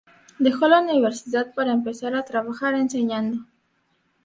Dejó 0.39 0.67
la 0.67 0.79
universidad 0.81 1.53
para 1.53 1.73
empezar 1.73 2.15
a 2.15 2.25
trabajar 2.25 2.73
enseñando. 2.73 3.45